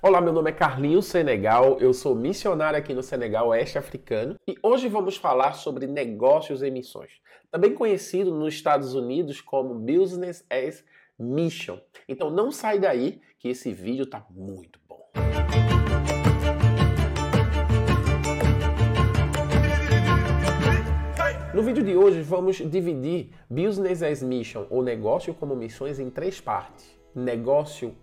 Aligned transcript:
Olá, 0.00 0.20
meu 0.20 0.32
nome 0.32 0.48
é 0.48 0.52
Carlinhos 0.52 1.06
Senegal, 1.06 1.76
eu 1.80 1.92
sou 1.92 2.14
missionário 2.14 2.78
aqui 2.78 2.94
no 2.94 3.02
Senegal 3.02 3.48
Oeste 3.48 3.78
Africano 3.78 4.36
e 4.46 4.56
hoje 4.62 4.86
vamos 4.86 5.16
falar 5.16 5.54
sobre 5.54 5.88
negócios 5.88 6.62
e 6.62 6.70
missões, 6.70 7.10
também 7.50 7.74
conhecido 7.74 8.32
nos 8.32 8.54
Estados 8.54 8.94
Unidos 8.94 9.40
como 9.40 9.74
Business 9.74 10.46
as 10.48 10.84
Mission. 11.18 11.80
Então 12.08 12.30
não 12.30 12.52
sai 12.52 12.78
daí 12.78 13.20
que 13.40 13.48
esse 13.48 13.72
vídeo 13.72 14.06
tá 14.06 14.24
muito 14.30 14.78
bom. 14.88 15.10
No 21.52 21.60
vídeo 21.60 21.82
de 21.82 21.96
hoje 21.96 22.22
vamos 22.22 22.58
dividir 22.58 23.30
Business 23.50 24.00
as 24.04 24.22
Mission, 24.22 24.64
ou 24.70 24.80
negócio 24.80 25.34
como 25.34 25.56
missões, 25.56 25.98
em 25.98 26.08
três 26.08 26.40
partes. 26.40 26.96
Negócio 27.12 27.96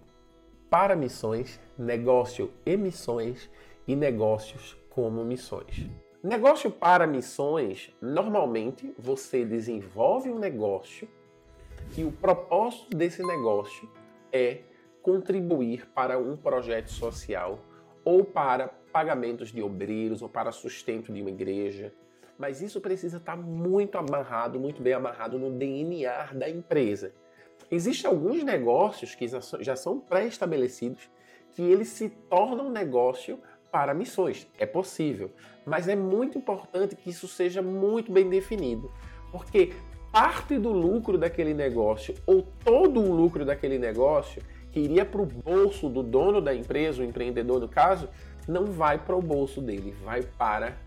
para 0.76 0.94
missões, 0.94 1.58
negócio 1.78 2.52
e 2.66 2.76
missões 2.76 3.50
e 3.88 3.96
negócios 3.96 4.78
como 4.90 5.24
missões. 5.24 5.90
Negócio 6.22 6.70
para 6.70 7.08
missões, 7.08 7.96
normalmente 8.02 8.94
você 9.00 9.46
desenvolve 9.46 10.30
um 10.30 10.38
negócio 10.38 11.08
e 11.98 12.04
o 12.04 12.12
propósito 12.12 12.90
desse 12.90 13.24
negócio 13.24 13.90
é 14.34 14.64
contribuir 15.02 15.88
para 15.96 16.20
um 16.20 16.36
projeto 16.36 16.92
social 16.92 17.58
ou 18.04 18.26
para 18.26 18.68
pagamentos 18.92 19.54
de 19.54 19.64
obreiros 19.64 20.22
ou 20.22 20.28
para 20.28 20.52
sustento 20.52 21.10
de 21.14 21.22
uma 21.22 21.30
igreja. 21.30 21.94
Mas 22.38 22.62
isso 22.62 22.82
precisa 22.82 23.16
estar 23.16 23.38
muito 23.38 23.98
amarrado, 23.98 24.60
muito 24.60 24.82
bem 24.82 24.92
amarrado 24.92 25.40
no 25.40 25.52
DNA 25.52 26.34
da 26.34 26.50
empresa. 26.50 27.14
Existem 27.72 28.10
alguns 28.10 28.44
negócios 28.44 29.16
que 29.16 29.28
já 29.60 29.76
são 29.76 30.00
pré-estabelecidos 30.00 31.10
que 31.56 31.62
eles 31.62 31.88
se 31.88 32.10
tornam 32.10 32.70
negócio 32.70 33.40
para 33.72 33.94
missões. 33.94 34.48
É 34.58 34.66
possível, 34.66 35.32
mas 35.66 35.88
é 35.88 35.96
muito 35.96 36.38
importante 36.38 36.96
que 36.96 37.10
isso 37.10 37.28
seja 37.28 37.62
muito 37.62 38.12
bem 38.12 38.30
definido, 38.30 38.92
porque 39.32 39.74
parte 40.12 40.58
do 40.58 40.72
lucro 40.72 41.18
daquele 41.18 41.54
negócio 41.54 42.16
ou 42.26 42.48
todo 42.64 43.02
o 43.02 43.14
lucro 43.14 43.44
daquele 43.44 43.78
negócio 43.78 44.42
que 44.72 44.80
iria 44.80 45.06
para 45.06 45.22
o 45.22 45.26
bolso 45.26 45.90
do 45.90 46.04
dono 46.04 46.40
da 46.40 46.54
empresa, 46.54 47.02
o 47.02 47.06
empreendedor 47.06 47.60
no 47.60 47.68
caso, 47.68 48.10
não 48.48 48.66
vai 48.66 48.98
para 48.98 49.16
o 49.16 49.22
bolso 49.22 49.62
dele, 49.62 49.96
vai 50.04 50.22
para 50.22 50.78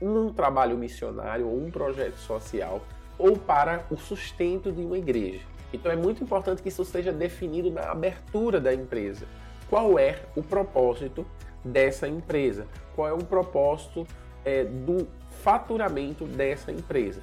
um 0.00 0.32
trabalho 0.32 0.78
missionário 0.78 1.46
ou 1.46 1.58
um 1.58 1.70
projeto 1.70 2.16
social 2.16 2.82
ou 3.18 3.36
para 3.36 3.84
o 3.90 3.96
sustento 3.96 4.72
de 4.72 4.82
uma 4.82 4.96
igreja. 4.96 5.44
Então 5.72 5.90
é 5.90 5.96
muito 5.96 6.22
importante 6.22 6.62
que 6.62 6.68
isso 6.68 6.84
seja 6.84 7.12
definido 7.12 7.70
na 7.70 7.90
abertura 7.90 8.60
da 8.60 8.72
empresa. 8.74 9.26
Qual 9.68 9.98
é 9.98 10.20
o 10.34 10.42
propósito 10.42 11.26
dessa 11.64 12.08
empresa? 12.08 12.66
Qual 12.94 13.06
é 13.06 13.12
o 13.12 13.24
propósito 13.24 14.06
é, 14.44 14.64
do 14.64 15.06
faturamento 15.42 16.24
dessa 16.24 16.72
empresa? 16.72 17.22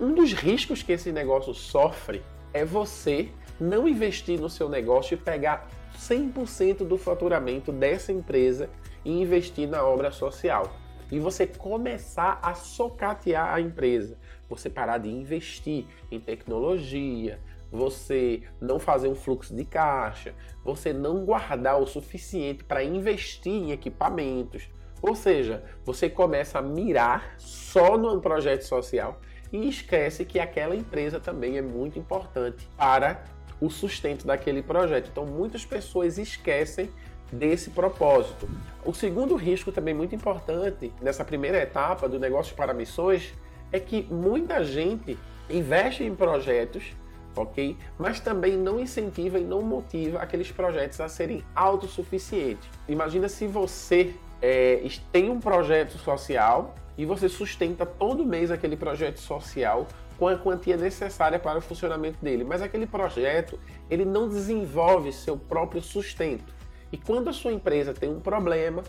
Um 0.00 0.14
dos 0.14 0.32
riscos 0.32 0.82
que 0.82 0.92
esse 0.92 1.12
negócio 1.12 1.52
sofre 1.54 2.22
é 2.52 2.64
você 2.64 3.28
não 3.58 3.88
investir 3.88 4.40
no 4.40 4.50
seu 4.50 4.68
negócio 4.68 5.14
e 5.14 5.16
pegar 5.16 5.68
100% 5.98 6.86
do 6.86 6.96
faturamento 6.96 7.72
dessa 7.72 8.12
empresa 8.12 8.68
e 9.04 9.10
investir 9.10 9.68
na 9.68 9.82
obra 9.84 10.10
social. 10.10 10.74
E 11.10 11.18
você 11.18 11.46
começar 11.46 12.38
a 12.42 12.54
socatear 12.54 13.52
a 13.52 13.60
empresa. 13.60 14.16
Você 14.48 14.70
parar 14.70 14.98
de 14.98 15.10
investir 15.10 15.84
em 16.10 16.18
tecnologia, 16.18 17.38
você 17.72 18.42
não 18.60 18.78
fazer 18.78 19.08
um 19.08 19.14
fluxo 19.14 19.56
de 19.56 19.64
caixa, 19.64 20.34
você 20.62 20.92
não 20.92 21.24
guardar 21.24 21.80
o 21.80 21.86
suficiente 21.86 22.62
para 22.62 22.84
investir 22.84 23.52
em 23.52 23.72
equipamentos. 23.72 24.68
Ou 25.00 25.16
seja, 25.16 25.64
você 25.84 26.08
começa 26.08 26.58
a 26.58 26.62
mirar 26.62 27.34
só 27.38 27.96
no 27.96 28.20
projeto 28.20 28.62
social 28.62 29.18
e 29.50 29.68
esquece 29.68 30.24
que 30.24 30.38
aquela 30.38 30.76
empresa 30.76 31.18
também 31.18 31.56
é 31.56 31.62
muito 31.62 31.98
importante 31.98 32.68
para 32.76 33.24
o 33.60 33.70
sustento 33.70 34.26
daquele 34.26 34.62
projeto. 34.62 35.08
Então, 35.10 35.24
muitas 35.24 35.64
pessoas 35.64 36.18
esquecem 36.18 36.90
desse 37.32 37.70
propósito. 37.70 38.48
O 38.84 38.92
segundo 38.92 39.34
risco 39.34 39.72
também 39.72 39.94
muito 39.94 40.14
importante 40.14 40.92
nessa 41.00 41.24
primeira 41.24 41.58
etapa 41.58 42.08
do 42.08 42.18
negócio 42.18 42.54
para 42.54 42.74
missões 42.74 43.32
é 43.72 43.80
que 43.80 44.02
muita 44.10 44.62
gente 44.62 45.18
investe 45.48 46.04
em 46.04 46.14
projetos 46.14 46.94
ok? 47.36 47.76
Mas 47.98 48.20
também 48.20 48.56
não 48.56 48.80
incentiva 48.80 49.38
e 49.38 49.44
não 49.44 49.62
motiva 49.62 50.18
aqueles 50.18 50.50
projetos 50.50 51.00
a 51.00 51.08
serem 51.08 51.44
autossuficientes. 51.54 52.68
Imagina 52.88 53.28
se 53.28 53.46
você 53.46 54.14
é, 54.40 54.82
tem 55.10 55.30
um 55.30 55.40
projeto 55.40 55.98
social 55.98 56.74
e 56.96 57.06
você 57.06 57.28
sustenta 57.28 57.86
todo 57.86 58.24
mês 58.24 58.50
aquele 58.50 58.76
projeto 58.76 59.18
social 59.18 59.86
com 60.18 60.28
a 60.28 60.36
quantia 60.36 60.76
necessária 60.76 61.38
para 61.38 61.58
o 61.58 61.62
funcionamento 61.62 62.18
dele, 62.22 62.44
mas 62.44 62.62
aquele 62.62 62.86
projeto 62.86 63.58
ele 63.90 64.04
não 64.04 64.28
desenvolve 64.28 65.12
seu 65.12 65.36
próprio 65.36 65.80
sustento. 65.80 66.52
E 66.92 66.98
quando 66.98 67.28
a 67.28 67.32
sua 67.32 67.52
empresa 67.52 67.94
tem 67.94 68.10
um 68.10 68.20
problema, 68.20 68.82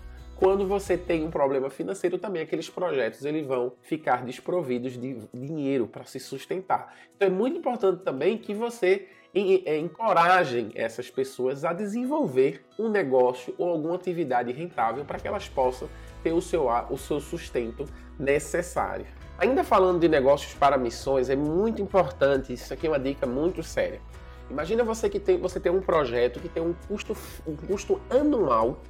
quando 0.44 0.68
você 0.68 0.98
tem 0.98 1.24
um 1.24 1.32
problema 1.32 1.70
financeiro, 1.70 2.18
também 2.18 2.42
aqueles 2.42 2.70
projetos 2.70 3.24
eles 3.24 3.48
vão 3.48 3.72
ficar 3.82 4.26
desprovidos 4.26 5.00
de 5.00 5.18
dinheiro 5.34 5.88
para 5.88 6.04
se 6.04 6.20
sustentar. 6.20 6.94
Então 7.16 7.30
é 7.30 7.32
muito 7.32 7.58
importante 7.58 8.04
também 8.04 8.38
que 8.38 8.54
você 8.54 9.08
é, 9.34 9.78
encorajem 9.78 10.70
essas 10.76 11.10
pessoas 11.10 11.64
a 11.64 11.72
desenvolver 11.72 12.66
um 12.78 12.90
negócio 12.90 13.56
ou 13.58 13.70
alguma 13.70 13.96
atividade 13.96 14.52
rentável 14.52 15.06
para 15.06 15.18
que 15.18 15.30
elas 15.30 15.48
possam 15.48 15.88
ter 16.22 16.34
o 16.34 16.42
seu, 16.42 16.68
o 16.90 16.98
seu 16.98 17.22
sustento 17.22 17.86
necessário. 18.20 19.06
Ainda 19.38 19.64
falando 19.64 20.02
de 20.02 20.10
negócios 20.10 20.54
para 20.54 20.78
missões, 20.78 21.30
é 21.30 21.38
muito 21.38 21.82
importante, 21.82 22.52
isso 22.52 22.74
aqui 22.74 22.86
é 22.86 22.90
uma 22.90 23.00
dica 23.00 23.26
muito 23.26 23.64
séria. 23.64 24.02
Imagina 24.50 24.84
você 24.84 25.10
que 25.10 25.22
tem, 25.22 25.38
você 25.38 25.58
tem 25.58 25.72
um 25.72 25.82
projeto 25.82 26.42
que 26.42 26.50
tem 26.50 26.62
um 26.62 26.74
custo, 26.90 27.16
um 27.48 27.56
custo 27.56 28.02
anual 28.10 28.82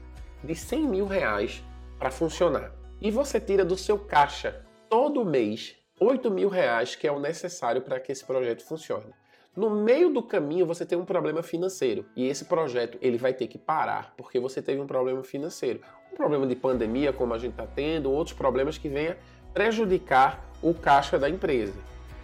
de 0.44 0.56
100 0.56 0.88
mil 0.88 1.06
reais 1.06 1.64
para 1.98 2.12
funcionar. 2.12 2.72
E 3.02 3.10
você 3.10 3.40
tira 3.40 3.64
do 3.64 3.78
seu 3.78 3.98
caixa 3.98 4.66
todo 4.90 5.26
mês 5.26 5.76
8 6.00 6.30
mil 6.32 6.50
reais, 6.50 6.96
que 6.96 7.08
é 7.08 7.12
o 7.12 7.20
necessário 7.20 7.82
para 7.82 8.00
que 8.00 8.12
esse 8.12 8.26
projeto 8.26 8.64
funcione. 8.64 9.14
No 9.56 9.70
meio 9.70 10.10
do 10.10 10.24
caminho 10.24 10.66
você 10.66 10.86
tem 10.86 10.98
um 10.98 11.06
problema 11.06 11.44
financeiro 11.44 12.06
e 12.16 12.28
esse 12.28 12.46
projeto 12.46 12.98
ele 13.02 13.18
vai 13.18 13.34
ter 13.34 13.48
que 13.48 13.58
parar 13.58 14.14
porque 14.18 14.40
você 14.40 14.62
teve 14.62 14.82
um 14.82 14.88
problema 14.88 15.24
financeiro, 15.24 15.80
um 16.12 16.16
problema 16.16 16.48
de 16.48 16.56
pandemia 16.56 17.14
como 17.14 17.34
a 17.34 17.38
gente 17.38 17.52
está 17.52 17.68
tendo, 17.68 18.12
outros 18.12 18.36
problemas 18.36 18.80
que 18.80 18.90
venham 18.90 19.16
prejudicar 19.54 20.44
o 20.62 20.74
caixa 20.74 21.20
da 21.20 21.30
empresa. 21.30 21.80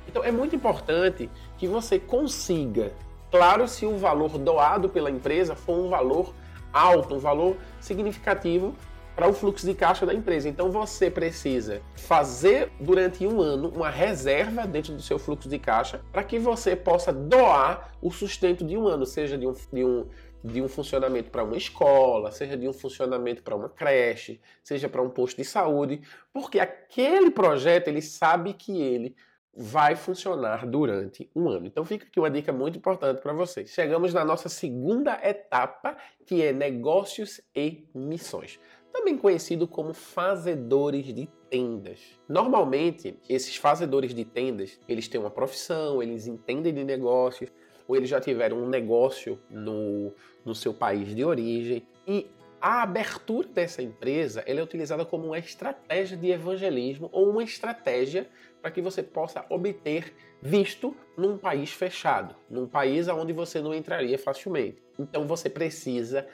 Então 0.07 0.23
é 0.23 0.31
muito 0.31 0.55
importante 0.55 1.29
que 1.59 1.67
você 1.67 1.99
consiga, 1.99 2.91
claro, 3.29 3.67
se 3.67 3.85
o 3.85 3.95
valor 3.95 4.39
doado 4.39 4.89
pela 4.89 5.11
empresa 5.11 5.55
for 5.55 5.77
um 5.77 5.87
valor 5.87 6.33
alto, 6.73 7.15
um 7.15 7.19
valor 7.19 7.57
significativo 7.79 8.75
para 9.19 9.27
o 9.27 9.33
fluxo 9.33 9.65
de 9.65 9.73
caixa 9.73 10.05
da 10.05 10.13
empresa. 10.13 10.47
Então 10.47 10.71
você 10.71 11.11
precisa 11.11 11.81
fazer 11.93 12.71
durante 12.79 13.27
um 13.27 13.41
ano 13.41 13.67
uma 13.67 13.89
reserva 13.89 14.65
dentro 14.65 14.93
do 14.93 15.01
seu 15.01 15.19
fluxo 15.19 15.49
de 15.49 15.59
caixa 15.59 16.01
para 16.09 16.23
que 16.23 16.39
você 16.39 16.73
possa 16.73 17.11
doar 17.11 17.91
o 18.01 18.11
sustento 18.11 18.63
de 18.63 18.77
um 18.77 18.87
ano, 18.87 19.05
seja 19.05 19.37
de 19.37 19.45
um, 19.45 19.53
de 19.73 19.83
um, 19.83 20.07
de 20.41 20.61
um 20.61 20.69
funcionamento 20.69 21.29
para 21.29 21.43
uma 21.43 21.57
escola, 21.57 22.31
seja 22.31 22.55
de 22.55 22.65
um 22.65 22.71
funcionamento 22.71 23.43
para 23.43 23.57
uma 23.57 23.67
creche, 23.67 24.39
seja 24.63 24.87
para 24.87 25.01
um 25.01 25.09
posto 25.09 25.35
de 25.35 25.43
saúde, 25.43 26.01
porque 26.31 26.57
aquele 26.57 27.29
projeto 27.29 27.89
ele 27.89 28.01
sabe 28.01 28.53
que 28.53 28.81
ele 28.81 29.17
vai 29.55 29.95
funcionar 29.95 30.65
durante 30.65 31.29
um 31.35 31.49
ano. 31.49 31.65
Então 31.65 31.83
fica 31.83 32.05
aqui 32.05 32.19
uma 32.19 32.29
dica 32.29 32.51
muito 32.51 32.77
importante 32.77 33.21
para 33.21 33.33
vocês. 33.33 33.69
Chegamos 33.71 34.13
na 34.13 34.23
nossa 34.23 34.49
segunda 34.49 35.19
etapa, 35.23 35.97
que 36.25 36.41
é 36.41 36.53
negócios 36.53 37.41
e 37.55 37.87
missões, 37.93 38.59
também 38.91 39.17
conhecido 39.17 39.67
como 39.67 39.93
fazedores 39.93 41.13
de 41.13 41.27
tendas. 41.49 41.99
Normalmente, 42.27 43.17
esses 43.27 43.55
fazedores 43.55 44.13
de 44.13 44.23
tendas, 44.23 44.79
eles 44.87 45.07
têm 45.07 45.19
uma 45.19 45.31
profissão, 45.31 46.01
eles 46.01 46.27
entendem 46.27 46.73
de 46.73 46.83
negócios, 46.83 47.51
ou 47.87 47.95
eles 47.95 48.07
já 48.07 48.21
tiveram 48.21 48.57
um 48.57 48.69
negócio 48.69 49.39
no, 49.49 50.13
no 50.45 50.53
seu 50.53 50.73
país 50.73 51.15
de 51.15 51.25
origem 51.25 51.87
e 52.07 52.27
a 52.61 52.83
abertura 52.83 53.47
dessa 53.47 53.81
empresa 53.81 54.43
é 54.45 54.61
utilizada 54.61 55.05
como 55.05 55.27
uma 55.27 55.39
estratégia 55.39 56.17
de 56.17 56.29
evangelismo 56.29 57.09
ou 57.11 57.29
uma 57.29 57.41
estratégia 57.41 58.29
para 58.61 58.71
que 58.71 58.81
você 58.81 59.01
possa 59.01 59.45
obter 59.49 60.13
visto 60.41 60.95
num 61.17 61.37
país 61.37 61.71
fechado, 61.71 62.35
num 62.49 62.67
país 62.67 63.07
onde 63.07 63.33
você 63.33 63.61
não 63.61 63.73
entraria 63.73 64.17
facilmente. 64.17 64.81
Então 64.97 65.27
você 65.27 65.49
precisa, 65.49 66.27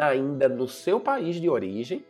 ainda 0.00 0.48
no 0.48 0.68
seu 0.68 1.00
país 1.00 1.36
de 1.36 1.48
origem, 1.48 2.04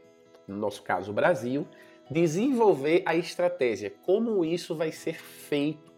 no 0.47 0.57
nosso 0.57 0.83
caso 0.83 1.13
Brasil, 1.13 1.67
desenvolver 2.11 3.03
a 3.05 3.17
estratégia, 3.17 3.93
como 4.05 4.45
isso 4.45 4.75
vai 4.75 4.93
ser 4.93 5.15
feito 5.15 5.93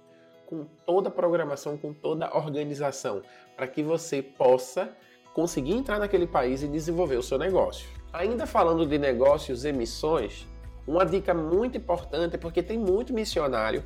com 0.47 0.65
toda 0.87 1.09
a 1.09 1.13
programação, 1.13 1.77
com 1.77 1.93
toda 1.93 2.27
a 2.27 2.39
organização, 2.39 3.23
para 3.55 3.67
que 3.67 3.83
você 3.83 4.23
possa 4.23 4.97
conseguir 5.35 5.75
entrar 5.75 5.99
naquele 5.99 6.27
país 6.27 6.63
e 6.63 6.69
desenvolver 6.69 7.17
o 7.17 7.23
seu 7.23 7.39
negócio. 7.39 7.87
Ainda 8.13 8.47
falando 8.47 8.87
de 8.87 8.99
negócios 8.99 9.67
e 9.67 9.73
missões, 9.73 10.47
uma 10.89 11.05
dica 11.05 11.35
muito 11.35 11.77
importante 11.77 12.37
é 12.37 12.39
porque 12.39 12.63
tem 12.63 12.79
muito 12.79 13.13
missionário 13.13 13.85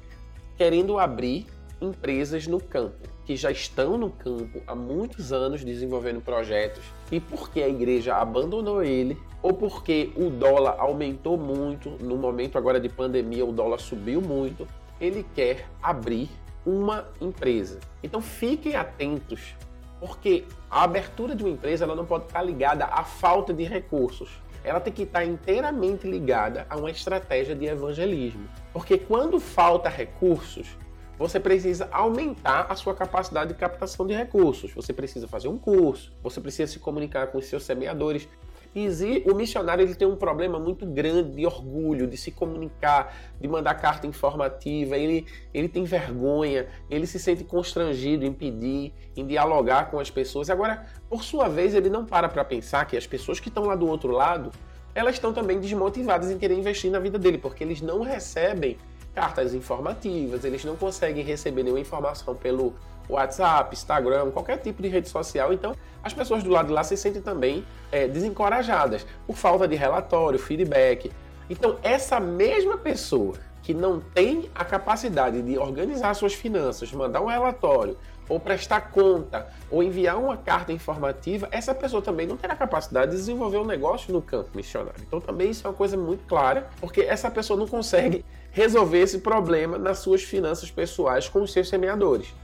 querendo 0.57 1.01
abrir 1.01 1.47
empresas 1.81 2.47
no 2.47 2.61
campo, 2.61 3.09
que 3.25 3.35
já 3.35 3.51
estão 3.51 3.99
no 3.99 4.09
campo 4.09 4.63
há 4.69 4.75
muitos 4.75 5.33
anos 5.33 5.65
desenvolvendo 5.65 6.21
projetos 6.21 6.85
e 7.11 7.19
porque 7.19 7.61
a 7.61 7.69
igreja 7.69 8.15
abandonou 8.15 8.85
ele 8.85 9.19
ou 9.43 9.53
porque 9.53 10.13
o 10.15 10.31
dólar 10.31 10.77
aumentou 10.79 11.37
muito, 11.37 11.91
no 12.01 12.17
momento 12.17 12.57
agora 12.57 12.79
de 12.79 12.89
pandemia 12.89 13.45
o 13.45 13.51
dólar 13.51 13.81
subiu 13.81 14.23
muito, 14.23 14.69
ele 15.01 15.27
quer 15.35 15.67
abrir 15.83 16.31
uma 16.65 17.09
empresa. 17.21 17.81
Então 18.01 18.23
fiquem 18.23 18.77
atentos, 18.77 19.57
porque 19.99 20.45
a 20.71 20.85
abertura 20.85 21.35
de 21.35 21.43
uma 21.43 21.51
empresa 21.51 21.85
ela 21.85 21.97
não 21.97 22.07
pode 22.07 22.27
estar 22.27 22.43
ligada 22.43 22.85
à 22.85 23.03
falta 23.03 23.53
de 23.53 23.65
recursos. 23.65 24.31
Ela 24.65 24.81
tem 24.81 24.93
que 24.93 25.03
estar 25.03 25.25
inteiramente 25.25 26.07
ligada 26.07 26.67
a 26.71 26.77
uma 26.77 26.91
estratégia 26.91 27.55
de 27.55 27.67
evangelismo. 27.67 28.49
Porque 28.73 28.97
quando 28.97 29.41
falta 29.41 29.89
recursos, 29.89 30.77
você 31.19 31.39
precisa 31.39 31.89
aumentar 31.93 32.67
a 32.69 32.75
sua 32.75 32.95
capacidade 32.95 33.53
de 33.53 33.59
captação 33.59 34.07
de 34.07 34.15
recursos. 34.15 34.73
Você 34.75 34.93
precisa 34.93 35.29
fazer 35.29 35.49
um 35.49 35.59
curso, 35.59 36.13
você 36.23 36.41
precisa 36.41 36.73
se 36.73 36.79
comunicar 36.79 37.29
com 37.29 37.39
os 37.39 37.47
seus 37.47 37.63
semeadores. 37.63 38.29
E 38.75 38.89
o 39.31 39.35
missionário 39.35 39.85
ele 39.85 39.95
tem 39.95 40.09
um 40.09 40.17
problema 40.17 40.59
muito 40.59 40.87
grande 40.87 41.37
de 41.37 41.45
orgulho, 41.45 42.07
de 42.07 42.17
se 42.17 42.31
comunicar, 42.31 43.15
de 43.39 43.47
mandar 43.47 43.75
carta 43.75 44.07
informativa. 44.07 44.97
Ele, 44.97 45.27
ele 45.53 45.69
tem 45.69 45.85
vergonha, 45.85 46.67
ele 46.91 47.07
se 47.07 47.19
sente 47.19 47.45
constrangido 47.45 48.25
em 48.25 48.33
pedir, 48.33 48.95
em 49.15 49.27
dialogar 49.27 49.91
com 49.91 50.01
as 50.01 50.11
pessoas. 50.11 50.49
Agora, 50.49 50.87
por 51.09 51.23
sua 51.23 51.49
vez, 51.49 51.75
ele 51.75 51.91
não 51.91 52.07
para 52.07 52.29
para 52.29 52.45
pensar 52.45 52.87
que 52.87 52.97
as 52.97 53.07
pessoas 53.07 53.39
que 53.39 53.49
estão 53.49 53.65
lá 53.65 53.75
do 53.75 53.87
outro 53.87 54.11
lado, 54.11 54.51
elas 54.95 55.15
estão 55.15 55.33
também 55.33 55.61
desmotivadas 55.61 56.31
em 56.31 56.39
querer 56.39 56.55
investir 56.55 56.91
na 56.91 56.99
vida 56.99 57.19
dele, 57.19 57.37
porque 57.37 57.63
eles 57.63 57.83
não 57.83 58.01
recebem 58.01 58.79
cartas 59.15 59.53
informativas, 59.53 60.45
eles 60.45 60.65
não 60.65 60.77
conseguem 60.77 61.23
receber 61.23 61.63
nenhuma 61.63 61.81
informação 61.81 62.35
pelo 62.35 62.75
WhatsApp, 63.09 63.75
Instagram, 63.75 64.31
qualquer 64.31 64.59
tipo 64.59 64.83
de 64.83 64.89
rede 64.89 65.09
social. 65.09 65.53
Então, 65.53 65.75
as 66.03 66.13
pessoas 66.13 66.43
do 66.43 66.51
lado 66.51 66.67
de 66.67 66.73
lá 66.73 66.83
se 66.83 66.97
sentem 66.97 67.23
também 67.23 67.65
é, 67.91 68.09
desencorajadas 68.09 69.07
por 69.27 69.37
falta 69.37 69.69
de 69.69 69.77
relatório, 69.77 70.39
feedback. 70.39 71.13
Então, 71.49 71.79
essa 71.83 72.19
mesma 72.19 72.79
pessoa 72.79 73.35
que 73.63 73.73
não 73.73 74.01
tem 74.01 74.51
a 74.55 74.65
capacidade 74.65 75.41
de 75.41 75.57
organizar 75.57 76.15
suas 76.15 76.35
finanças, 76.35 76.93
mandar 76.93 77.21
um 77.21 77.27
relatório, 77.27 77.97
ou 78.29 78.41
prestar 78.41 78.81
conta, 78.91 79.47
ou 79.71 79.83
enviar 79.83 80.19
uma 80.19 80.37
carta 80.37 80.73
informativa, 80.73 81.49
essa 81.51 81.75
pessoa 81.75 82.01
também 82.01 82.27
não 82.27 82.37
terá 82.37 82.57
capacidade 82.57 83.11
de 83.11 83.17
desenvolver 83.17 83.59
um 83.59 83.65
negócio 83.65 84.13
no 84.13 84.23
campo 84.23 84.51
missionário. 84.55 85.03
Então 85.07 85.21
também 85.21 85.51
isso 85.51 85.67
é 85.67 85.71
uma 85.71 85.77
coisa 85.77 85.97
muito 85.97 86.25
clara, 86.27 86.69
porque 86.81 87.03
essa 87.03 87.31
pessoa 87.31 87.59
não 87.59 87.67
consegue 87.67 88.25
resolver 88.51 89.01
esse 89.01 89.19
problema 89.19 89.79
nas 89.79 89.99
suas 89.99 90.23
finanças 90.23 90.71
pessoais 90.71 91.29
com 91.29 91.43
os 91.43 91.53
seus 91.53 91.69
semeadores. 91.69 92.35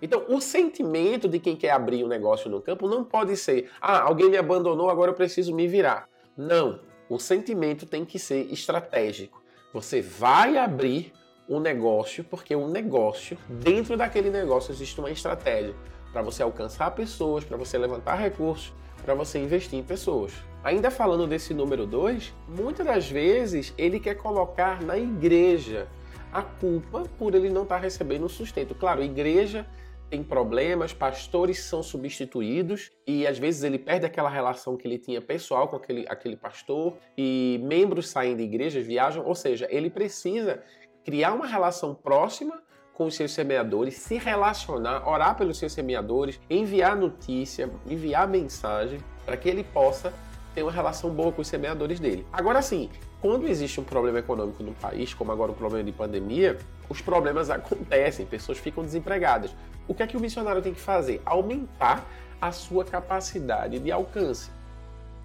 Então, 0.00 0.24
o 0.28 0.40
sentimento 0.40 1.28
de 1.28 1.38
quem 1.38 1.56
quer 1.56 1.70
abrir 1.70 2.04
um 2.04 2.08
negócio 2.08 2.50
no 2.50 2.60
campo 2.60 2.88
não 2.88 3.04
pode 3.04 3.36
ser, 3.36 3.70
ah, 3.80 4.02
alguém 4.02 4.30
me 4.30 4.36
abandonou, 4.36 4.90
agora 4.90 5.10
eu 5.10 5.14
preciso 5.14 5.54
me 5.54 5.66
virar. 5.66 6.08
Não. 6.36 6.80
O 7.08 7.18
sentimento 7.18 7.86
tem 7.86 8.04
que 8.04 8.18
ser 8.18 8.52
estratégico. 8.52 9.42
Você 9.72 10.02
vai 10.02 10.56
abrir 10.58 11.12
um 11.48 11.60
negócio 11.60 12.24
porque 12.24 12.56
um 12.56 12.68
negócio, 12.68 13.38
dentro 13.48 13.96
daquele 13.96 14.30
negócio 14.30 14.72
existe 14.72 14.98
uma 14.98 15.10
estratégia 15.10 15.74
para 16.12 16.22
você 16.22 16.42
alcançar 16.42 16.90
pessoas, 16.92 17.44
para 17.44 17.56
você 17.56 17.78
levantar 17.78 18.16
recursos, 18.16 18.72
para 19.04 19.14
você 19.14 19.38
investir 19.38 19.78
em 19.78 19.82
pessoas. 19.82 20.32
Ainda 20.64 20.90
falando 20.90 21.26
desse 21.26 21.54
número 21.54 21.86
2, 21.86 22.34
muitas 22.48 22.84
das 22.84 23.08
vezes 23.08 23.72
ele 23.78 24.00
quer 24.00 24.16
colocar 24.16 24.82
na 24.82 24.98
igreja 24.98 25.86
a 26.32 26.42
culpa 26.42 27.04
por 27.18 27.34
ele 27.34 27.48
não 27.48 27.62
estar 27.62 27.76
tá 27.76 27.80
recebendo 27.82 28.28
sustento. 28.28 28.74
Claro, 28.74 29.02
igreja 29.02 29.66
tem 30.08 30.22
problemas, 30.22 30.92
pastores 30.92 31.64
são 31.64 31.82
substituídos 31.82 32.90
e 33.06 33.26
às 33.26 33.38
vezes 33.38 33.62
ele 33.62 33.78
perde 33.78 34.06
aquela 34.06 34.30
relação 34.30 34.76
que 34.76 34.86
ele 34.86 34.98
tinha 34.98 35.20
pessoal 35.20 35.68
com 35.68 35.76
aquele, 35.76 36.06
aquele 36.08 36.36
pastor 36.36 36.96
e 37.16 37.60
membros 37.62 38.08
saem 38.08 38.36
de 38.36 38.42
igrejas, 38.42 38.86
viajam, 38.86 39.24
ou 39.26 39.34
seja, 39.34 39.66
ele 39.70 39.90
precisa 39.90 40.62
criar 41.04 41.32
uma 41.32 41.46
relação 41.46 41.94
próxima 41.94 42.62
com 42.94 43.06
os 43.06 43.14
seus 43.14 43.32
semeadores, 43.32 43.94
se 43.94 44.16
relacionar, 44.16 45.06
orar 45.06 45.36
pelos 45.36 45.58
seus 45.58 45.72
semeadores, 45.72 46.40
enviar 46.48 46.96
notícia, 46.96 47.70
enviar 47.86 48.26
mensagem 48.26 48.98
para 49.24 49.36
que 49.36 49.48
ele 49.48 49.62
possa 49.62 50.14
ter 50.56 50.62
uma 50.62 50.72
relação 50.72 51.10
boa 51.10 51.30
com 51.30 51.42
os 51.42 51.48
semeadores 51.48 52.00
dele. 52.00 52.26
Agora 52.32 52.62
sim, 52.62 52.88
quando 53.20 53.46
existe 53.46 53.78
um 53.78 53.84
problema 53.84 54.20
econômico 54.20 54.62
no 54.62 54.72
país, 54.72 55.12
como 55.12 55.30
agora 55.30 55.52
o 55.52 55.54
problema 55.54 55.84
de 55.84 55.92
pandemia, 55.92 56.56
os 56.88 57.02
problemas 57.02 57.50
acontecem, 57.52 58.24
pessoas 58.24 58.56
ficam 58.56 58.82
desempregadas. 58.82 59.54
O 59.86 59.94
que 59.94 60.02
é 60.02 60.06
que 60.06 60.16
o 60.16 60.20
missionário 60.20 60.62
tem 60.62 60.72
que 60.72 60.80
fazer? 60.80 61.20
Aumentar 61.26 62.08
a 62.40 62.50
sua 62.52 62.86
capacidade 62.86 63.78
de 63.78 63.92
alcance. 63.92 64.50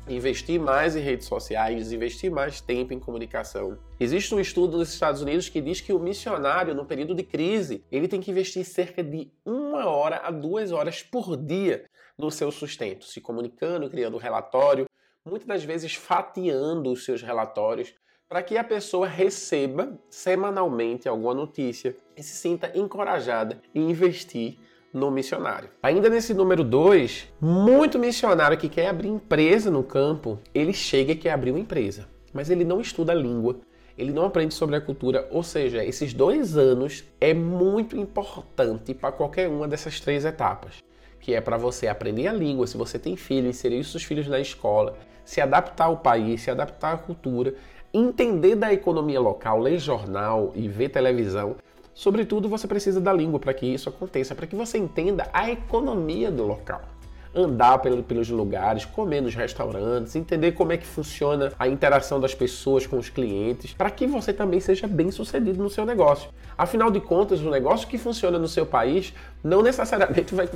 Investir 0.06 0.60
mais 0.60 0.98
em 0.98 1.00
redes 1.00 1.28
sociais, 1.28 1.94
investir 1.94 2.30
mais 2.30 2.60
tempo 2.60 2.94
em 2.94 3.00
comunicação. 3.00 3.78
Existe 4.00 4.36
um 4.36 4.40
estudo 4.40 4.80
nos 4.80 4.92
Estados 4.92 5.22
Unidos 5.22 5.48
que 5.48 5.62
diz 5.62 5.80
que 5.80 5.94
o 5.94 6.00
missionário, 6.00 6.76
no 6.76 6.86
período 6.86 7.16
de 7.16 7.24
crise, 7.24 7.86
ele 7.90 8.08
tem 8.08 8.20
que 8.20 8.32
investir 8.32 8.66
cerca 8.66 9.02
de 9.02 9.32
uma 9.46 9.86
hora 9.86 10.18
a 10.18 10.32
duas 10.32 10.74
horas 10.74 11.02
por 11.02 11.38
dia 11.38 11.86
no 12.18 12.30
seu 12.30 12.52
sustento, 12.52 13.06
se 13.06 13.22
comunicando, 13.22 13.90
criando 13.90 14.18
relatório, 14.18 14.86
muitas 15.26 15.48
das 15.48 15.64
vezes 15.64 15.94
fatiando 15.94 16.92
os 16.92 17.06
seus 17.06 17.22
relatórios 17.22 17.94
para 18.28 18.42
que 18.42 18.58
a 18.58 18.64
pessoa 18.64 19.08
receba 19.08 20.00
semanalmente 20.10 21.08
alguma 21.08 21.34
notícia 21.34 21.96
e 22.18 22.24
se 22.24 22.36
sinta 22.36 22.72
encorajada 22.74 23.62
em 23.76 23.90
investir 23.92 24.58
no 24.94 25.12
missionário. 25.12 25.70
Ainda 25.84 26.10
nesse 26.10 26.34
número 26.34 26.64
2, 26.64 27.28
muito 27.40 28.00
missionário 28.00 28.58
que 28.58 28.70
quer 28.70 28.88
abrir 28.88 29.10
empresa 29.10 29.70
no 29.70 29.84
campo, 29.84 30.40
ele 30.54 30.74
chega 30.74 31.12
e 31.12 31.16
quer 31.16 31.32
abrir 31.32 31.52
uma 31.52 31.60
empresa, 31.60 32.08
mas 32.34 32.50
ele 32.50 32.66
não 32.66 32.82
estuda 32.82 33.12
a 33.12 33.16
língua, 33.16 33.60
ele 33.98 34.12
não 34.12 34.26
aprende 34.26 34.54
sobre 34.54 34.76
a 34.76 34.82
cultura, 34.82 35.28
ou 35.30 35.44
seja, 35.44 35.84
esses 35.84 36.14
dois 36.14 36.58
anos 36.58 37.04
é 37.20 37.34
muito 37.34 37.96
importante 37.96 38.94
para 38.94 39.12
qualquer 39.12 39.48
uma 39.48 39.68
dessas 39.68 40.00
três 40.00 40.26
etapas 40.26 40.82
que 41.22 41.34
é 41.34 41.40
para 41.40 41.56
você 41.56 41.88
aprender 41.88 42.28
a 42.28 42.34
língua, 42.34 42.68
se 42.68 42.76
você 42.76 43.00
tem 43.00 43.16
filho, 43.16 43.48
inserir 43.48 43.80
os 43.80 43.92
seus 43.92 44.04
filhos 44.04 44.28
na 44.28 44.40
escola, 44.40 44.98
se 45.24 45.40
adaptar 45.40 45.86
ao 45.86 45.98
país, 45.98 46.42
se 46.42 46.52
adaptar 46.52 46.94
à 46.94 46.98
cultura, 46.98 47.54
entender 47.94 48.56
da 48.56 48.74
economia 48.74 49.20
local, 49.20 49.60
ler 49.60 49.80
jornal 49.80 50.52
e 50.56 50.68
ver 50.68 50.90
televisão. 50.90 51.56
Sobretudo, 51.94 52.50
você 52.50 52.68
precisa 52.68 53.00
da 53.00 53.14
língua 53.14 53.40
para 53.40 53.54
que 53.54 53.66
isso 53.66 53.88
aconteça, 53.88 54.36
para 54.36 54.48
que 54.48 54.56
você 54.56 54.78
entenda 54.78 55.30
a 55.32 55.50
economia 55.50 56.32
do 56.32 56.46
local 56.46 56.91
andar 57.34 57.80
pelos 57.80 58.30
lugares, 58.30 58.84
comer 58.84 59.22
nos 59.22 59.34
restaurantes, 59.34 60.16
entender 60.16 60.52
como 60.52 60.74
é 60.74 60.78
que 60.78 60.86
funciona 60.86 61.52
a 61.58 61.68
interação 61.68 62.20
das 62.20 62.36
pessoas 62.36 62.86
com 62.86 62.98
os 62.98 63.10
clientes, 63.10 63.74
para 63.74 63.90
que 63.90 64.06
você 64.06 64.34
também 64.34 64.60
seja 64.60 64.88
bem 64.88 65.12
sucedido 65.12 65.62
no 65.64 65.70
seu 65.70 65.86
negócio. 65.86 66.30
Afinal 66.58 66.92
de 66.92 67.00
contas, 67.00 67.40
o 67.40 67.50
negócio 67.50 67.88
que 67.88 67.98
funciona 67.98 68.38
no 68.38 68.48
seu 68.48 68.66
país 68.66 69.14
não 69.44 69.62
necessariamente 69.62 70.36
vai 70.36 70.50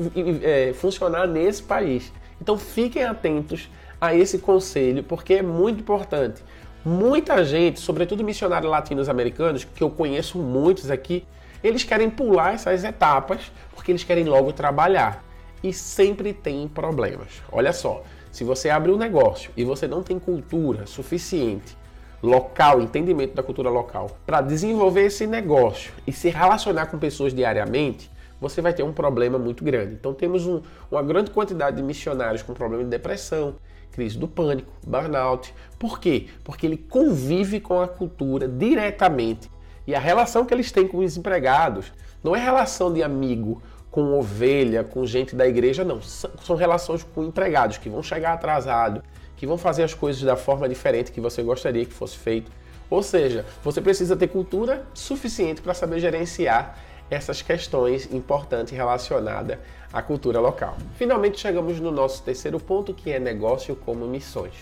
é, 0.43 0.73
funcionar 0.73 1.27
nesse 1.27 1.63
país. 1.63 2.11
Então 2.41 2.57
fiquem 2.57 3.03
atentos 3.03 3.69
a 3.99 4.13
esse 4.13 4.39
conselho, 4.39 5.03
porque 5.03 5.35
é 5.35 5.41
muito 5.41 5.79
importante. 5.79 6.43
Muita 6.83 7.43
gente, 7.43 7.79
sobretudo 7.79 8.23
missionários 8.23 8.69
latinos-americanos, 8.69 9.63
que 9.63 9.81
eu 9.81 9.89
conheço 9.89 10.37
muitos 10.37 10.91
aqui, 10.91 11.25
eles 11.63 11.83
querem 11.83 12.09
pular 12.09 12.53
essas 12.53 12.83
etapas 12.83 13.51
porque 13.73 13.91
eles 13.91 14.03
querem 14.03 14.25
logo 14.25 14.53
trabalhar 14.53 15.24
e 15.65 15.73
sempre 15.73 16.31
tem 16.31 16.67
problemas. 16.67 17.41
Olha 17.51 17.73
só, 17.73 18.03
se 18.31 18.43
você 18.43 18.69
abre 18.69 18.91
um 18.91 18.97
negócio 18.97 19.51
e 19.57 19.63
você 19.63 19.87
não 19.87 20.03
tem 20.03 20.19
cultura 20.19 20.85
suficiente, 20.85 21.75
local, 22.21 22.81
entendimento 22.81 23.33
da 23.33 23.41
cultura 23.41 23.71
local, 23.71 24.15
para 24.27 24.41
desenvolver 24.41 25.05
esse 25.07 25.25
negócio 25.25 25.91
e 26.05 26.11
se 26.11 26.29
relacionar 26.29 26.85
com 26.85 26.99
pessoas 26.99 27.33
diariamente, 27.33 28.11
você 28.39 28.61
vai 28.61 28.73
ter 28.73 28.83
um 28.83 28.93
problema 28.93 29.39
muito 29.39 29.63
grande. 29.63 29.95
Então 29.95 30.13
temos 30.13 30.45
um, 30.45 30.61
uma 30.91 31.01
grande 31.01 31.31
quantidade 31.31 31.77
de 31.77 31.81
missionários 31.81 32.43
com 32.43 32.53
problema 32.53 32.83
de 32.83 32.89
depressão, 32.91 33.55
crise 33.91 34.19
do 34.19 34.27
pânico, 34.27 34.71
burnout. 34.85 35.51
Por 35.79 35.99
quê? 35.99 36.27
Porque 36.43 36.67
ele 36.67 36.77
convive 36.77 37.59
com 37.59 37.81
a 37.81 37.87
cultura 37.87 38.47
diretamente. 38.47 39.49
E 39.87 39.95
a 39.95 39.99
relação 39.99 40.45
que 40.45 40.53
eles 40.53 40.71
têm 40.71 40.87
com 40.87 40.99
os 40.99 41.17
empregados 41.17 41.91
não 42.23 42.35
é 42.35 42.39
relação 42.39 42.93
de 42.93 43.01
amigo 43.01 43.63
com 43.95 44.19
ovelha, 44.19 44.83
com 44.83 45.05
gente 45.05 45.37
da 45.37 45.47
igreja, 45.47 45.85
não. 45.85 46.01
São 46.01 46.57
relações 46.57 47.01
com 47.15 47.23
empregados 47.23 47.77
que 47.77 47.87
vão 47.87 48.03
chegar 48.03 48.33
atrasado, 48.33 49.01
que 49.37 49.47
vão 49.47 49.57
fazer 49.57 49.83
as 49.83 49.93
coisas 49.93 50.21
da 50.21 50.35
forma 50.35 50.67
diferente 50.67 51.13
que 51.13 51.21
você 51.21 51.41
gostaria 51.41 51.85
que 51.85 51.93
fosse 51.93 52.17
feito. 52.17 52.51
Ou 52.89 53.01
seja, 53.01 53.45
você 53.63 53.79
precisa 53.79 54.13
ter 54.17 54.27
cultura 54.27 54.85
suficiente 54.93 55.61
para 55.61 55.73
saber 55.73 56.01
gerenciar 56.01 56.77
essas 57.09 57.41
questões 57.41 58.13
importantes 58.13 58.73
relacionadas 58.73 59.59
à 59.93 60.01
cultura 60.01 60.41
local. 60.41 60.75
Finalmente 60.95 61.39
chegamos 61.39 61.79
no 61.79 61.89
nosso 61.89 62.21
terceiro 62.21 62.59
ponto, 62.59 62.93
que 62.93 63.13
é 63.13 63.17
negócio 63.17 63.77
como 63.77 64.05
missões. 64.05 64.55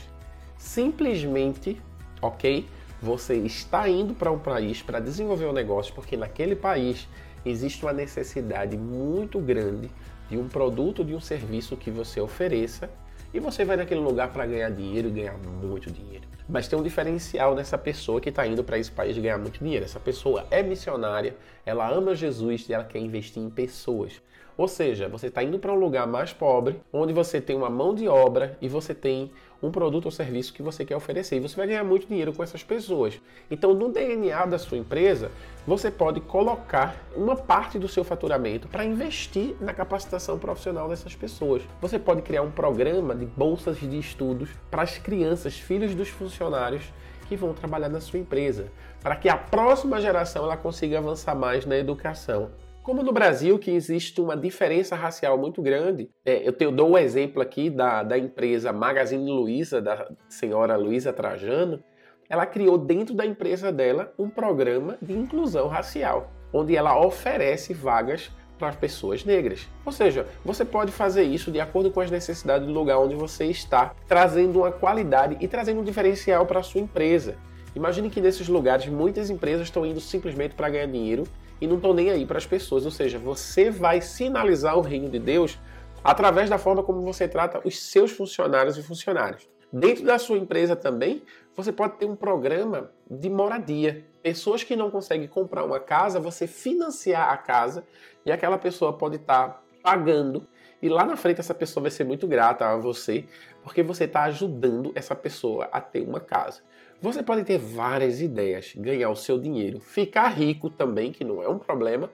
Simplesmente, 0.59 1.81
ok? 2.21 2.69
Você 3.01 3.33
está 3.37 3.89
indo 3.89 4.13
para 4.13 4.31
um 4.31 4.37
país 4.37 4.83
para 4.83 4.99
desenvolver 4.99 5.47
um 5.47 5.53
negócio 5.53 5.91
porque 5.95 6.15
naquele 6.15 6.55
país 6.55 7.07
existe 7.45 7.83
uma 7.83 7.93
necessidade 7.93 8.77
muito 8.77 9.39
grande 9.39 9.89
de 10.29 10.37
um 10.37 10.47
produto, 10.47 11.03
de 11.03 11.13
um 11.13 11.19
serviço 11.19 11.77
que 11.77 11.91
você 11.91 12.19
ofereça 12.19 12.89
e 13.33 13.39
você 13.39 13.65
vai 13.65 13.75
naquele 13.75 13.99
lugar 13.99 14.31
para 14.31 14.45
ganhar 14.45 14.69
dinheiro 14.69 15.07
e 15.07 15.11
ganhar 15.11 15.37
muito 15.37 15.91
dinheiro. 15.91 16.23
Mas 16.47 16.67
tem 16.67 16.77
um 16.77 16.83
diferencial 16.83 17.55
nessa 17.55 17.77
pessoa 17.77 18.19
que 18.21 18.29
está 18.29 18.45
indo 18.45 18.63
para 18.63 18.77
esse 18.77 18.91
país 18.91 19.17
ganhar 19.17 19.37
muito 19.37 19.59
dinheiro. 19.59 19.85
Essa 19.85 19.99
pessoa 19.99 20.45
é 20.51 20.61
missionária, 20.61 21.35
ela 21.65 21.89
ama 21.89 22.15
Jesus 22.15 22.67
e 22.69 22.73
ela 22.73 22.83
quer 22.83 22.99
investir 22.99 23.41
em 23.41 23.49
pessoas. 23.49 24.21
Ou 24.57 24.67
seja, 24.67 25.07
você 25.07 25.27
está 25.27 25.43
indo 25.43 25.57
para 25.57 25.71
um 25.71 25.79
lugar 25.79 26.05
mais 26.05 26.31
pobre, 26.31 26.79
onde 26.91 27.11
você 27.11 27.41
tem 27.41 27.55
uma 27.55 27.69
mão 27.69 27.95
de 27.95 28.07
obra 28.07 28.57
e 28.61 28.67
você 28.67 28.93
tem 28.93 29.31
um 29.61 29.71
produto 29.71 30.05
ou 30.05 30.11
serviço 30.11 30.53
que 30.53 30.61
você 30.61 30.85
quer 30.85 30.95
oferecer. 30.95 31.37
E 31.37 31.39
você 31.39 31.55
vai 31.55 31.67
ganhar 31.67 31.83
muito 31.83 32.07
dinheiro 32.07 32.33
com 32.33 32.43
essas 32.43 32.63
pessoas. 32.63 33.19
Então, 33.49 33.73
no 33.73 33.89
DNA 33.89 34.45
da 34.45 34.59
sua 34.59 34.77
empresa, 34.77 35.31
você 35.65 35.89
pode 35.89 36.19
colocar 36.19 36.95
uma 37.15 37.35
parte 37.35 37.79
do 37.79 37.87
seu 37.87 38.03
faturamento 38.03 38.67
para 38.67 38.85
investir 38.85 39.55
na 39.59 39.73
capacitação 39.73 40.37
profissional 40.37 40.89
dessas 40.89 41.15
pessoas. 41.15 41.63
Você 41.81 41.97
pode 41.97 42.21
criar 42.21 42.41
um 42.41 42.51
programa 42.51 43.15
de 43.15 43.25
bolsas 43.25 43.77
de 43.79 43.97
estudos 43.97 44.49
para 44.69 44.83
as 44.83 44.97
crianças, 44.97 45.57
filhos 45.57 45.95
dos 45.95 46.09
funcionários 46.09 46.83
que 47.27 47.35
vão 47.35 47.53
trabalhar 47.53 47.89
na 47.89 48.01
sua 48.01 48.19
empresa, 48.19 48.67
para 49.01 49.15
que 49.15 49.29
a 49.29 49.37
próxima 49.37 50.01
geração 50.01 50.43
ela 50.43 50.57
consiga 50.57 50.97
avançar 50.97 51.33
mais 51.33 51.65
na 51.65 51.77
educação. 51.77 52.51
Como 52.83 53.01
no 53.01 53.13
Brasil, 53.13 53.57
que 53.57 53.71
existe 53.71 54.19
uma 54.19 54.35
diferença 54.35 54.93
racial 54.93 55.37
muito 55.37 55.61
grande, 55.61 56.09
é, 56.25 56.45
eu, 56.45 56.51
te, 56.51 56.65
eu 56.65 56.71
dou 56.71 56.91
um 56.91 56.97
exemplo 56.97 57.41
aqui 57.41 57.69
da, 57.69 58.03
da 58.03 58.17
empresa 58.17 58.73
Magazine 58.73 59.31
Luiza, 59.31 59.81
da 59.81 60.11
senhora 60.27 60.75
Luiza 60.75 61.13
Trajano, 61.13 61.81
ela 62.29 62.45
criou 62.45 62.77
dentro 62.77 63.15
da 63.15 63.25
empresa 63.25 63.71
dela 63.71 64.13
um 64.19 64.29
programa 64.29 64.97
de 65.01 65.13
inclusão 65.13 65.69
racial, 65.69 66.29
onde 66.51 66.75
ela 66.75 66.99
oferece 66.99 67.73
vagas 67.73 68.29
para 68.59 68.73
pessoas 68.73 69.23
negras. 69.23 69.65
Ou 69.85 69.91
seja, 69.93 70.27
você 70.43 70.65
pode 70.65 70.91
fazer 70.91 71.23
isso 71.23 71.51
de 71.51 71.61
acordo 71.61 71.89
com 71.89 72.01
as 72.01 72.11
necessidades 72.11 72.67
do 72.67 72.73
lugar 72.73 72.99
onde 72.99 73.15
você 73.15 73.45
está, 73.45 73.95
trazendo 74.09 74.59
uma 74.59 74.73
qualidade 74.73 75.37
e 75.39 75.47
trazendo 75.47 75.79
um 75.79 75.85
diferencial 75.85 76.45
para 76.45 76.59
a 76.59 76.63
sua 76.63 76.81
empresa. 76.81 77.37
Imagine 77.73 78.09
que 78.09 78.19
nesses 78.19 78.49
lugares 78.49 78.87
muitas 78.87 79.29
empresas 79.29 79.67
estão 79.67 79.85
indo 79.85 80.01
simplesmente 80.01 80.53
para 80.53 80.69
ganhar 80.69 80.87
dinheiro 80.87 81.23
e 81.63 81.67
não 81.67 81.77
estão 81.77 81.93
nem 81.93 82.11
aí 82.11 82.25
para 82.25 82.37
as 82.37 82.45
pessoas. 82.45 82.83
Ou 82.83 82.91
seja, 82.91 83.17
você 83.17 83.71
vai 83.71 84.01
sinalizar 84.01 84.77
o 84.77 84.81
reino 84.81 85.09
de 85.09 85.17
Deus 85.17 85.57
através 86.03 86.49
da 86.49 86.57
forma 86.57 86.83
como 86.83 87.01
você 87.01 87.25
trata 87.25 87.61
os 87.63 87.79
seus 87.79 88.11
funcionários 88.11 88.77
e 88.77 88.83
funcionários. 88.83 89.47
Dentro 89.71 90.03
da 90.03 90.19
sua 90.19 90.37
empresa 90.37 90.75
também, 90.75 91.23
você 91.55 91.71
pode 91.71 91.93
ter 91.93 92.05
um 92.05 92.17
programa 92.17 92.91
de 93.09 93.29
moradia. 93.29 94.05
Pessoas 94.21 94.61
que 94.61 94.75
não 94.75 94.91
conseguem 94.91 95.27
comprar 95.27 95.63
uma 95.63 95.79
casa, 95.79 96.19
você 96.19 96.47
financiar 96.47 97.31
a 97.31 97.37
casa 97.37 97.85
e 98.25 98.31
aquela 98.31 98.57
pessoa 98.57 98.91
pode 98.91 99.15
estar 99.15 99.47
tá 99.47 99.61
pagando. 99.81 100.45
E 100.81 100.89
lá 100.89 101.05
na 101.05 101.15
frente 101.15 101.39
essa 101.39 101.53
pessoa 101.53 101.83
vai 101.83 101.91
ser 101.91 102.03
muito 102.03 102.27
grata 102.27 102.67
a 102.67 102.75
você, 102.75 103.23
porque 103.63 103.81
você 103.81 104.03
está 104.03 104.23
ajudando 104.23 104.91
essa 104.95 105.15
pessoa 105.15 105.69
a 105.71 105.79
ter 105.79 106.01
uma 106.01 106.19
casa. 106.19 106.61
Você 107.03 107.21
pode 107.21 107.43
ter 107.43 107.57
várias 107.57 108.21
ideias, 108.21 108.73
ganhar 108.77 109.09
o 109.09 109.15
seu 109.15 109.37
dinheiro, 109.37 109.77
ficar 109.81 110.29
rico 110.29 110.69
também, 110.69 111.11
que 111.11 111.25
não 111.25 111.43
é 111.43 111.49
um 111.49 111.59
problema, 111.59 112.09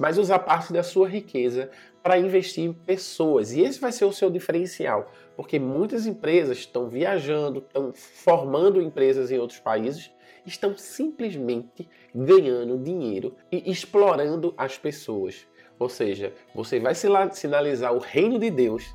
mas 0.00 0.18
usar 0.18 0.40
parte 0.40 0.72
da 0.72 0.82
sua 0.82 1.08
riqueza 1.08 1.70
para 2.02 2.18
investir 2.18 2.64
em 2.64 2.72
pessoas. 2.72 3.52
E 3.52 3.60
esse 3.60 3.78
vai 3.78 3.92
ser 3.92 4.04
o 4.04 4.12
seu 4.12 4.28
diferencial, 4.28 5.12
porque 5.36 5.60
muitas 5.60 6.08
empresas 6.08 6.58
estão 6.58 6.88
viajando, 6.88 7.60
estão 7.60 7.92
formando 7.94 8.82
empresas 8.82 9.30
em 9.30 9.38
outros 9.38 9.60
países, 9.60 10.10
estão 10.44 10.76
simplesmente 10.76 11.88
ganhando 12.12 12.82
dinheiro 12.82 13.36
e 13.52 13.70
explorando 13.70 14.52
as 14.58 14.76
pessoas. 14.76 15.46
Ou 15.78 15.88
seja, 15.88 16.32
você 16.52 16.80
vai 16.80 16.96
sinalizar 16.96 17.94
o 17.94 18.00
reino 18.00 18.40
de 18.40 18.50
Deus 18.50 18.92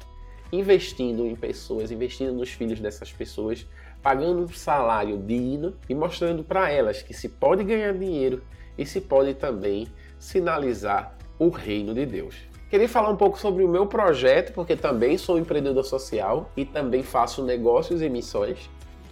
investindo 0.52 1.26
em 1.26 1.38
pessoas, 1.38 1.90
investindo 1.90 2.34
nos 2.34 2.50
filhos 2.50 2.82
dessas 2.82 3.14
pessoas, 3.14 3.66
pagando 4.02 4.44
um 4.44 4.48
salário 4.50 5.18
digno 5.18 5.74
e 5.88 5.96
mostrando 5.96 6.44
para 6.44 6.70
elas 6.70 7.02
que 7.02 7.14
se 7.14 7.30
pode 7.30 7.64
ganhar 7.64 7.94
dinheiro 7.94 8.44
e 8.78 8.86
se 8.86 9.02
pode 9.02 9.34
também 9.34 9.88
sinalizar 10.20 11.16
o 11.38 11.50
reino 11.50 11.94
de 11.94 12.06
Deus. 12.06 12.36
Queria 12.70 12.88
falar 12.88 13.10
um 13.10 13.18
pouco 13.18 13.38
sobre 13.38 13.64
o 13.64 13.68
meu 13.68 13.86
projeto, 13.86 14.54
porque 14.54 14.78
também 14.78 15.18
sou 15.18 15.38
empreendedor 15.38 15.84
social 15.84 16.50
e 16.56 16.64
também 16.64 17.04
faço 17.04 17.44
negócios 17.44 18.02
e 18.02 18.10
missões. 18.10 18.70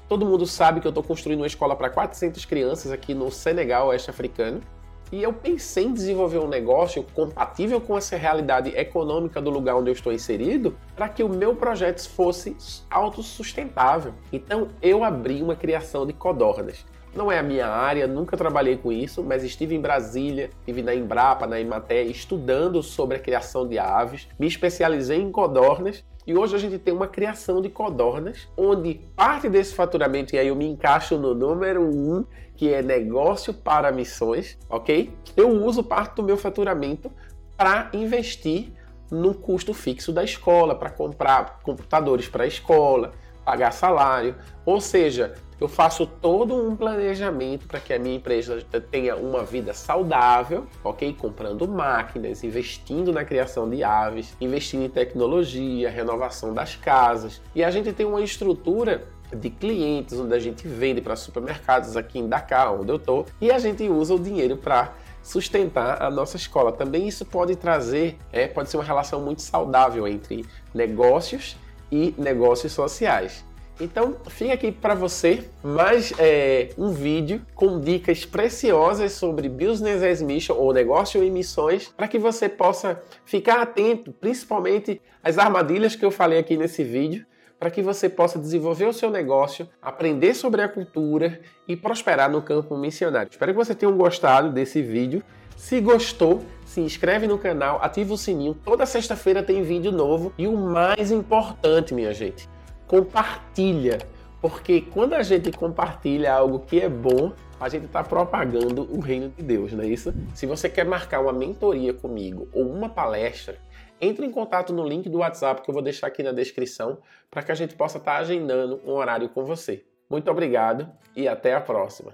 Todo 0.07 0.25
mundo 0.25 0.45
sabe 0.45 0.79
que 0.79 0.87
eu 0.87 0.89
estou 0.89 1.03
construindo 1.03 1.41
uma 1.41 1.47
escola 1.47 1.75
para 1.75 1.89
400 1.89 2.45
crianças 2.45 2.91
aqui 2.91 3.13
no 3.13 3.29
Senegal 3.29 3.87
Oeste 3.87 4.09
Africano. 4.09 4.61
E 5.11 5.23
eu 5.23 5.33
pensei 5.33 5.85
em 5.85 5.93
desenvolver 5.93 6.37
um 6.37 6.47
negócio 6.47 7.03
compatível 7.15 7.81
com 7.81 7.97
essa 7.97 8.15
realidade 8.15 8.69
econômica 8.75 9.41
do 9.41 9.49
lugar 9.49 9.75
onde 9.75 9.89
eu 9.89 9.93
estou 9.93 10.13
inserido, 10.13 10.77
para 10.95 11.09
que 11.09 11.23
o 11.23 11.29
meu 11.29 11.55
projeto 11.55 12.07
fosse 12.07 12.55
autossustentável. 12.91 14.13
Então 14.31 14.67
eu 14.81 15.03
abri 15.03 15.41
uma 15.41 15.55
criação 15.55 16.05
de 16.05 16.13
codornas. 16.13 16.85
Não 17.15 17.31
é 17.31 17.39
a 17.39 17.43
minha 17.43 17.67
área, 17.67 18.05
nunca 18.05 18.37
trabalhei 18.37 18.77
com 18.77 18.91
isso, 18.91 19.23
mas 19.23 19.43
estive 19.43 19.73
em 19.73 19.81
Brasília, 19.81 20.51
estive 20.59 20.83
na 20.83 20.93
Embrapa, 20.93 21.47
na 21.47 21.59
Imaté, 21.59 22.03
estudando 22.03 22.83
sobre 22.83 23.17
a 23.17 23.19
criação 23.19 23.67
de 23.67 23.79
aves, 23.79 24.27
me 24.37 24.45
especializei 24.45 25.19
em 25.19 25.31
codornas 25.31 26.03
e 26.29 26.37
hoje 26.37 26.55
a 26.55 26.59
gente 26.59 26.77
tem 26.77 26.93
uma 26.93 27.07
criação 27.07 27.59
de 27.59 27.69
codornas, 27.69 28.47
onde 28.55 29.01
parte 29.15 29.49
desse 29.49 29.73
faturamento, 29.73 30.35
e 30.35 30.37
aí 30.37 30.49
eu 30.49 30.55
me 30.55 30.67
encaixo 30.67 31.17
no 31.17 31.33
número 31.33 31.81
um, 31.81 32.23
que 32.55 32.71
é 32.71 32.83
negócio 32.83 33.51
para 33.51 33.91
missões, 33.91 34.55
ok? 34.69 35.11
Eu 35.35 35.49
uso 35.49 35.83
parte 35.83 36.17
do 36.17 36.21
meu 36.21 36.37
faturamento 36.37 37.11
para 37.57 37.89
investir 37.93 38.71
no 39.09 39.33
custo 39.33 39.73
fixo 39.73 40.13
da 40.13 40.23
escola, 40.23 40.75
para 40.75 40.91
comprar 40.91 41.61
computadores 41.63 42.29
para 42.29 42.43
a 42.43 42.47
escola, 42.47 43.11
pagar 43.49 43.71
salário. 43.71 44.35
Ou 44.63 44.79
seja, 44.79 45.33
eu 45.59 45.67
faço 45.67 46.05
todo 46.05 46.55
um 46.55 46.75
planejamento 46.75 47.67
para 47.67 47.79
que 47.79 47.91
a 47.91 47.97
minha 47.97 48.15
empresa 48.15 48.63
tenha 48.91 49.15
uma 49.15 49.43
vida 49.43 49.73
saudável, 49.73 50.67
ok? 50.83 51.15
Comprando 51.19 51.67
máquinas, 51.67 52.43
investindo 52.43 53.11
na 53.11 53.25
criação 53.25 53.67
de 53.67 53.83
aves, 53.83 54.37
investindo 54.39 54.83
em 54.83 54.89
tecnologia, 54.89 55.89
renovação 55.89 56.53
das 56.53 56.75
casas. 56.75 57.41
E 57.55 57.63
a 57.63 57.71
gente 57.71 57.91
tem 57.91 58.05
uma 58.05 58.21
estrutura 58.21 59.07
de 59.35 59.49
clientes 59.49 60.19
onde 60.19 60.35
a 60.35 60.39
gente 60.39 60.67
vende 60.67 61.01
para 61.01 61.15
supermercados 61.15 61.97
aqui 61.97 62.19
em 62.19 62.27
Dakar, 62.27 62.71
onde 62.71 62.91
eu 62.91 62.97
estou, 62.97 63.25
e 63.41 63.51
a 63.51 63.57
gente 63.57 63.87
usa 63.89 64.13
o 64.13 64.19
dinheiro 64.19 64.57
para 64.57 64.93
sustentar 65.23 66.03
a 66.03 66.11
nossa 66.11 66.37
escola. 66.37 66.71
Também 66.71 67.07
isso 67.07 67.25
pode 67.25 67.55
trazer, 67.55 68.15
é, 68.31 68.47
pode 68.47 68.69
ser 68.69 68.77
uma 68.77 68.83
relação 68.83 69.21
muito 69.21 69.41
saudável 69.41 70.07
entre 70.07 70.45
negócios 70.71 71.57
e 71.91 72.13
negócios 72.17 72.71
sociais. 72.71 73.43
Então, 73.81 74.17
fica 74.27 74.53
aqui 74.53 74.73
para 74.73 74.93
você 74.93 75.49
mais 75.63 76.13
é, 76.19 76.69
um 76.77 76.91
vídeo 76.91 77.41
com 77.55 77.79
dicas 77.79 78.25
preciosas 78.25 79.13
sobre 79.13 79.47
Business 79.47 80.03
as 80.03 80.21
Mission 80.21 80.55
ou 80.55 80.73
negócio 80.73 81.23
em 81.23 81.31
missões, 81.31 81.87
para 81.95 82.07
que 82.07 82.19
você 82.19 82.49
possa 82.49 83.01
ficar 83.23 83.61
atento, 83.61 84.11
principalmente 84.11 85.01
às 85.23 85.37
armadilhas 85.37 85.95
que 85.95 86.03
eu 86.03 86.11
falei 86.11 86.39
aqui 86.39 86.57
nesse 86.57 86.83
vídeo, 86.83 87.25
para 87.57 87.71
que 87.71 87.81
você 87.81 88.09
possa 88.09 88.37
desenvolver 88.37 88.85
o 88.85 88.93
seu 88.93 89.09
negócio, 89.09 89.67
aprender 89.81 90.33
sobre 90.33 90.61
a 90.61 90.67
cultura 90.67 91.39
e 91.67 91.75
prosperar 91.75 92.29
no 92.29 92.41
campo 92.41 92.77
missionário. 92.77 93.29
Espero 93.31 93.53
que 93.53 93.57
você 93.57 93.75
tenha 93.75 93.91
gostado 93.91 94.51
desse 94.51 94.81
vídeo. 94.81 95.23
Se 95.59 95.81
gostou, 95.81 96.41
se 96.65 96.79
inscreve 96.79 97.27
no 97.27 97.37
canal, 97.37 97.79
ativa 97.81 98.13
o 98.13 98.17
sininho. 98.17 98.55
Toda 98.63 98.85
sexta-feira 98.85 99.43
tem 99.43 99.61
vídeo 99.61 99.91
novo 99.91 100.31
e 100.37 100.47
o 100.47 100.55
mais 100.55 101.11
importante, 101.11 101.93
minha 101.93 102.13
gente, 102.13 102.49
compartilha. 102.87 103.97
Porque 104.41 104.79
quando 104.79 105.15
a 105.15 105.21
gente 105.21 105.51
compartilha 105.51 106.33
algo 106.33 106.59
que 106.59 106.79
é 106.79 106.87
bom, 106.87 107.33
a 107.59 107.67
gente 107.67 107.85
está 107.85 108.01
propagando 108.01 108.87
o 108.89 109.01
reino 109.01 109.33
de 109.35 109.43
Deus, 109.43 109.73
não 109.73 109.83
é 109.83 109.87
isso? 109.87 110.13
Se 110.33 110.45
você 110.45 110.69
quer 110.69 110.85
marcar 110.85 111.19
uma 111.19 111.33
mentoria 111.33 111.93
comigo 111.93 112.47
ou 112.53 112.65
uma 112.65 112.87
palestra, 112.87 113.59
entre 113.99 114.25
em 114.25 114.31
contato 114.31 114.71
no 114.71 114.87
link 114.87 115.09
do 115.09 115.17
WhatsApp 115.17 115.61
que 115.61 115.69
eu 115.69 115.73
vou 115.73 115.83
deixar 115.83 116.07
aqui 116.07 116.23
na 116.23 116.31
descrição 116.31 116.99
para 117.29 117.43
que 117.43 117.51
a 117.51 117.55
gente 117.55 117.75
possa 117.75 117.97
estar 117.97 118.13
tá 118.13 118.19
agendando 118.19 118.79
um 118.85 118.91
horário 118.91 119.27
com 119.27 119.43
você. 119.43 119.83
Muito 120.09 120.31
obrigado 120.31 120.89
e 121.17 121.27
até 121.27 121.53
a 121.53 121.59
próxima. 121.59 122.13